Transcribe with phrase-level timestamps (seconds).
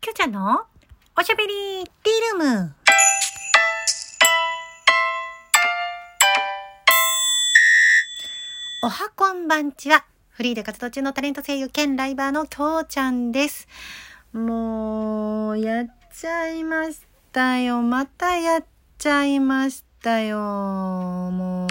[0.00, 0.64] きょうちゃんの
[1.18, 2.74] おしゃべりティールーム。
[8.82, 10.04] おはこんばんちは。
[10.30, 13.66] フリーで活動中のタレント声優兼ライバーのきょうちゃんです。
[14.32, 17.00] もう、やっちゃいまし
[17.32, 17.80] たよ。
[17.80, 18.64] またやっ
[18.98, 20.38] ちゃいましたよ。
[20.38, 21.68] もう、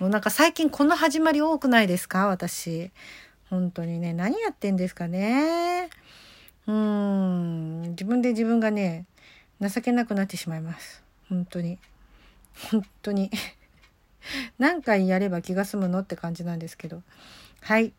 [0.00, 2.28] もうなんか最近この始まり多くないですか？
[2.28, 2.92] 私。
[3.50, 5.90] 本当にね、何やってんですかね。
[6.68, 9.06] うーん、自分で自分がね、
[9.60, 11.02] 情けなくなってしまいます。
[11.30, 11.78] 本当に。
[12.70, 13.30] 本当に。
[14.58, 17.02] 何回やれば気が済むのって感じなんですけど。
[17.62, 17.94] はい。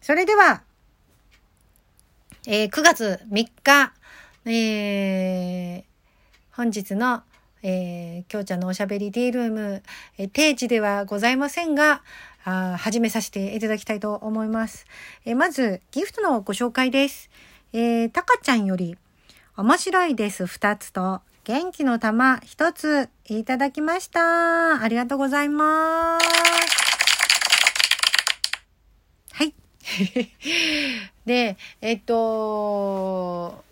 [0.00, 0.62] それでは、
[2.48, 3.92] えー9月3日、
[4.44, 5.84] えー
[6.50, 7.22] 本日の、
[7.62, 9.82] えー、きょうちゃんのおしゃべりディールーム、
[10.16, 12.02] えー定時ではございませんが、
[12.44, 14.86] あ始めさせていただきたいと思います。
[15.24, 17.30] えーまず、ギフトのご紹介です。
[17.72, 18.96] えー、たかちゃんより、
[19.56, 24.82] 面白いです2つと、元気の玉1ついただきました。
[24.82, 26.26] ありがとうございます。
[29.32, 29.54] はい。
[31.26, 33.64] で、えっと、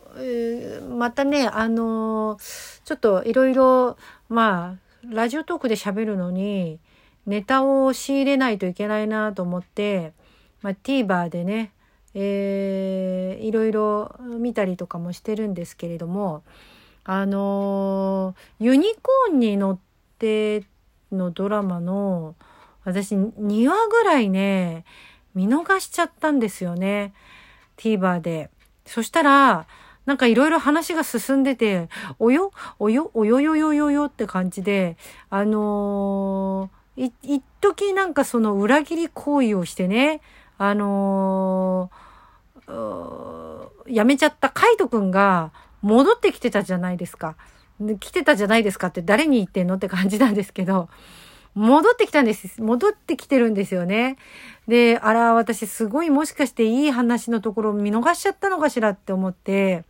[0.91, 2.39] またね、あの
[2.85, 3.97] ちょっといろいろ、
[4.29, 6.81] まあ、ラジオトークで喋るのに、
[7.25, 10.13] ネタを仕入れないといけないなと思って、
[10.61, 11.73] まあ、TVer でね、
[12.19, 16.42] えーいろいろ見たりとかもしてるんですけれども、
[17.05, 19.78] あのユニコーンに乗っ
[20.19, 20.64] て
[21.12, 22.34] のドラマの、
[22.84, 24.84] 私2話ぐらいね、
[25.34, 27.12] 見逃しちゃったんですよね。
[27.77, 28.51] TVer で。
[28.86, 29.67] そしたら、
[30.06, 34.97] なんかいろいろ話が進んでて、およおよおよよよよよって感じで、
[35.28, 40.23] あのーい、一時なんかその裏切り行為をしてね、
[40.56, 42.06] あのー
[42.69, 47.36] うーやめちゃったカイトくんが戻ってきてたじゃないですか。
[48.00, 50.89] 来てたじゃないですかって誰に言ってんのって感じなんですけど、
[51.55, 52.61] 戻ってきたんです。
[52.61, 54.18] 戻ってきてるんですよね。
[54.68, 59.85] で、あら、私すごいもしかしていい話のところを見逃しちゃったのかしらって思って、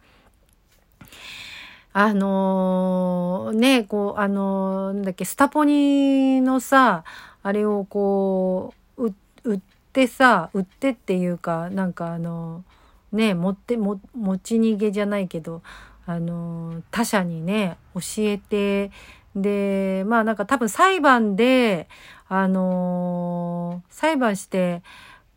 [1.93, 7.05] あのーね、こう、あのーなんだっけ、スタポニのさ、
[7.43, 9.15] あれをこう、う
[9.45, 9.61] 売っ
[9.97, 12.65] てさ、売ってっていうか、なんかあの
[13.13, 13.99] ね、持って、持
[14.43, 15.63] ち逃げじゃないけど、
[16.05, 18.91] あの他者にね、教えて、
[19.35, 21.89] で、まあなんか多分裁判で、
[22.29, 24.83] あの裁判して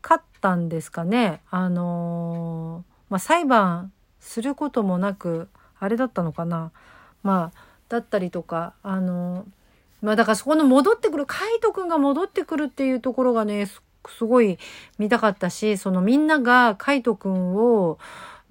[0.04, 1.40] 勝ったんですかね。
[1.50, 5.48] あのまあ裁判することもなく、
[5.80, 6.72] あれだったのかな。
[7.24, 9.46] まあ、だったりとか、あの
[10.02, 13.66] まあだからそこの戻ってくる、カイトくんが戻ってくるっていうところがね、
[14.08, 14.58] すごい
[14.98, 17.98] 見たかったし、そのみんながカイトくんを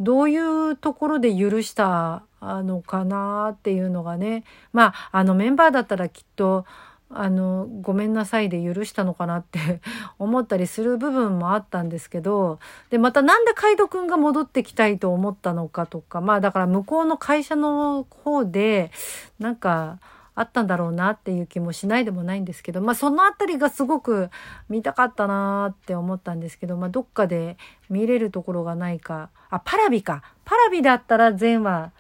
[0.01, 6.65] どういうところで許したのかなっていうのがね、まあ、あのメンバーだったらきっと、
[7.11, 9.81] あの、ごめんなさいで許したのかなって
[10.19, 12.59] 思ったりする部分もあったんですけど、
[12.91, 18.91] で、またなんでカイドくんが戻ってきたいと思ったのかとか、まあだから向こうの会社の方で、
[19.39, 19.99] なんか、
[20.39, 24.31] あったんだろうなっていう気もしないでもないんですけど、まあそのあたりがすごく
[24.69, 27.57] 見たかったなって思ったんですけど、まあどっかで
[27.91, 29.31] 見れるところがないか。
[29.51, 30.23] あ、パラビか。
[30.45, 31.93] パラビだったら全話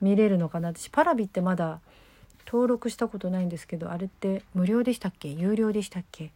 [0.00, 0.68] 見れるのかな。
[0.68, 1.80] 私パラビってまだ
[2.46, 5.28] 登録したことないんですけど、あれって無料でしたっけ？
[5.28, 6.32] 有料でしたっけ？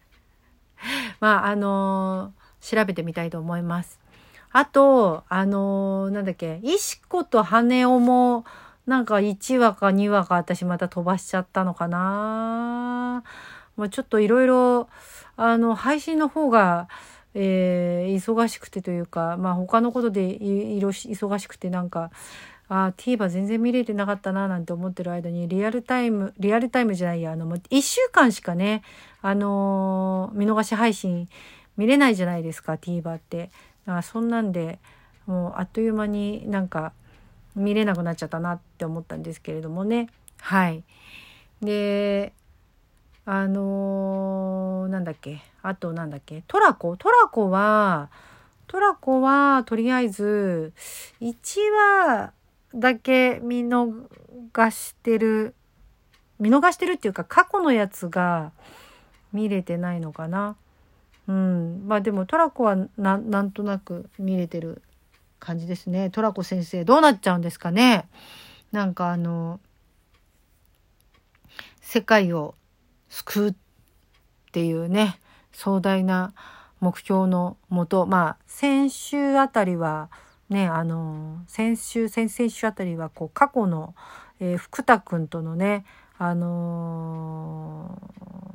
[1.20, 4.00] まああのー調べてみたいと思います。
[4.50, 8.44] あと、あのーなんだっけ、石子と羽男も、
[8.88, 13.22] なんか1話か2話か私また飛ばしちゃったのかな
[13.76, 14.88] まあちょっといろいろ、
[15.36, 16.88] あの、配信の方が、
[17.34, 22.10] えー忙しくてというか、まあ他のことでいろし忙しくてなんか、
[22.70, 28.82] あー TVer 全然見れてなかったななんて思ってる間にリアルタイム、リアルタイムじゃないや、あの、1週間しかね、
[29.20, 31.28] あのー見逃し配信
[31.76, 33.50] 見れないじゃないですか、TVer って。
[33.84, 34.78] だからそんなんで、
[35.26, 36.94] もうあっという間になんか
[37.58, 40.08] 見れなくなっちゃったなって思ったんですけれどもね。
[40.40, 40.84] はい。
[41.60, 42.32] で、
[43.26, 45.42] あのーなんだっけ？
[45.62, 46.42] あとなんだっけ？
[46.46, 46.96] トラコ？
[46.96, 48.10] トラコは、
[48.68, 50.72] トラコはとりあえず
[51.20, 51.34] 1
[52.16, 52.32] 話
[52.74, 54.06] だけ見逃
[54.70, 55.54] してる、
[56.38, 58.52] 見逃してるっていうか過去のやつが
[59.32, 60.56] 見れてないのかな。
[61.26, 61.82] うん。
[61.86, 64.80] まあでもトラコはななんとなく見れてる
[65.38, 66.10] 感じですね。
[66.10, 68.08] トラコ先生どうなっちゃうんですかね？
[68.72, 69.60] なんかあの、
[71.80, 72.54] 世界を
[73.08, 73.54] 救うっ
[74.52, 75.18] ていうね、
[75.52, 76.34] 壮大な
[76.80, 80.10] 目標のもと、まあ先週あたりは
[80.48, 83.94] ね、あの、先週、先々週あたりは、こう、過去の、
[84.40, 85.84] えー、福田くんとのね、
[86.16, 88.00] あの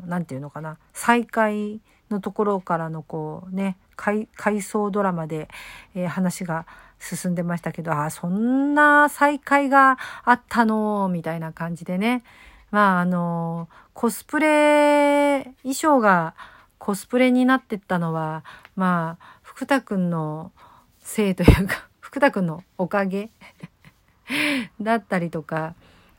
[0.04, 1.82] ー、なんていうのかな、再会
[2.14, 4.28] のところからのこうね、回
[4.62, 5.50] 想ドラマで、
[5.96, 6.66] えー、話が
[7.00, 12.24] 進んでましたけど、ああ、そんな再会があったの、みたいな感じでね。
[12.72, 16.34] まあ、あの、コスプレ、衣装が
[16.80, 18.44] コスプレになってったのは、
[18.76, 20.52] まあ、福田くんの
[21.00, 23.30] せいというか、 福田くんのおかげ
[24.82, 25.76] だったりとか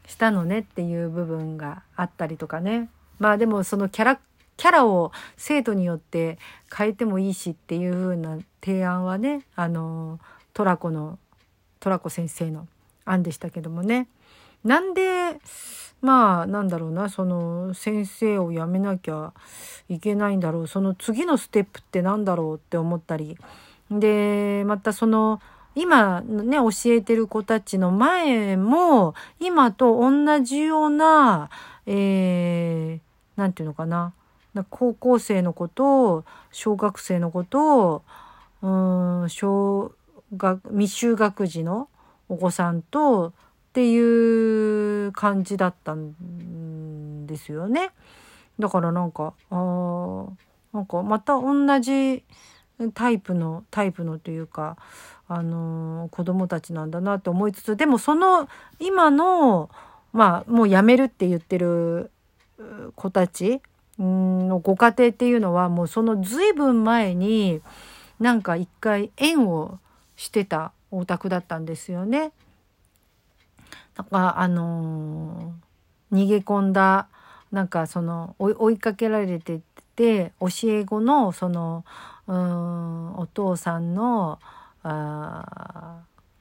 [0.06, 2.88] したのねっていう部分があったりとかね。
[3.18, 4.20] まあでもそのキャラ
[4.56, 6.38] キャラを生徒によって
[6.74, 10.20] 変えてもいいしっていう風な提案はねあの
[10.52, 11.18] トラコの
[11.80, 12.66] トラコ先生の
[13.04, 14.08] 案でしたけどもね。
[14.64, 15.38] なんで
[16.00, 19.32] まあなんだろうなその先生を辞めなきゃ
[19.88, 23.36] いけないんだろうその次のステップって何だろうって思ったり。
[23.90, 25.40] でまたその
[25.74, 31.50] 今ね教えてる子たちの前も今と同じような
[31.86, 34.14] えー、なんていうのかな
[34.62, 38.04] 高校生の子と小学生の子と
[38.62, 39.92] うん小
[40.36, 41.88] 学未就学児の
[42.28, 43.32] お子さんとっ
[43.72, 47.90] ていう感じだったんですよね。
[48.58, 50.26] だからなんかあ
[50.72, 52.22] なんかまた同じ
[52.94, 54.76] タイプのタイプのというか、
[55.28, 58.48] あのー、子供たちなんだなって思いつつでもその
[58.78, 59.70] 今の
[60.12, 62.10] まあもうやめるって言ってる
[62.94, 63.60] 子たち
[63.98, 67.60] のご家庭っていうのはもうその随分前に
[68.20, 69.78] なんか一回縁を
[70.16, 72.32] してたお宅だったんですよね。
[73.96, 77.08] だかあのー、逃げ込んだ
[77.52, 79.60] なんかその追いかけられて
[79.94, 81.84] て教え子のその
[82.26, 84.40] うんお父さんの
[84.82, 85.93] あ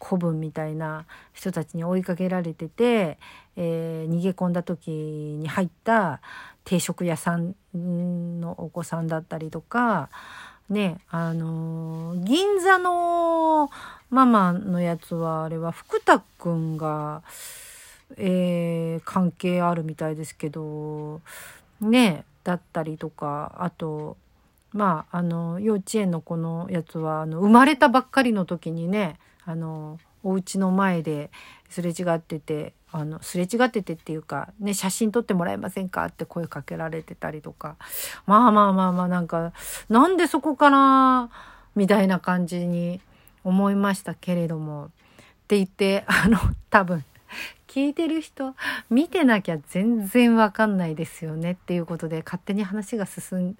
[0.04, 3.18] 子分みたいな人たちに追いかけられてて、
[3.56, 6.20] えー、逃げ込んだ時に入った
[6.66, 10.10] 定食屋さんのお子さんだったりとか
[10.70, 13.70] ねあのー、銀座の
[14.10, 17.22] ママのやつはあれは福田くんが、
[18.18, 21.22] えー、関係あるみたいですけど
[21.80, 24.18] ねだったりとかあと
[24.74, 31.32] まああの幼稚園の子のやつはあの生まれたばっかりの時にねあのお家の前で
[31.70, 37.76] すれ違っててあのすれ違っててっていうか、ね、写真撮ってもらえませんかって声かけられてたりとか。
[38.28, 39.54] まあまあまあまあなんか
[39.90, 41.30] なんでそこかな
[41.76, 43.02] みたいな感じに
[43.44, 44.92] 思いましたけれども。
[45.44, 46.40] って言ってあの
[46.70, 47.04] 多分
[47.74, 48.54] 聞いてる人
[48.92, 53.58] 見てなきゃ全然わかんないですよねっていうことで勝手に話が進ん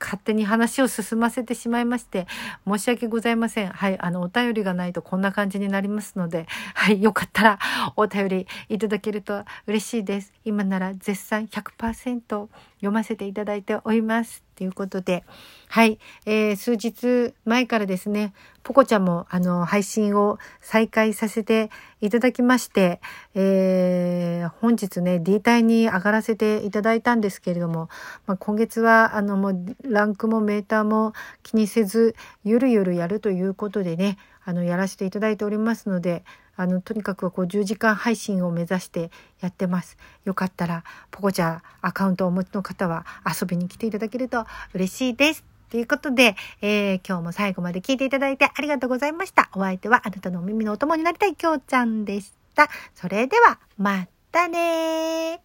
[0.00, 2.26] 勝手に話を進ませてしまいまして
[2.66, 3.68] 申し訳ございません。
[3.68, 7.58] はいあのお便りがないとこんな感じになりますのではいよかったら
[7.96, 10.32] お便りいただけると嬉しいです。
[10.46, 14.43] 今なら絶賛100%読ませていただいております。
[14.56, 15.24] ということで、
[15.68, 21.70] はい、えー、数日前からですね、ポコちゃんもあの配信を再開させて
[22.00, 23.00] いただきまして、
[23.34, 27.88] えー、本日ね、D 体に上がらせていただいたんですけれども、
[28.26, 31.12] まあ、今月はあのもうランクもメーターも
[31.42, 32.14] 気にせず、
[32.44, 36.24] ゆるゆるやるということでね、あのやらせていただいておりますので、
[36.56, 39.96] あの、とにかくこう10時間配信を目指してやってます。
[40.24, 45.44] よかったら、ポコちゃんアカウントをお持ちの方は遊びに来ていただけると嬉しいです。
[45.70, 49.50] ということで、えー、今日も最後まで聞いていただいてありがとうございました。
[49.54, 52.68] お相手はあなたのお耳のお供になりたいきょうちゃんでした。
[52.94, 55.40] それでは、またね。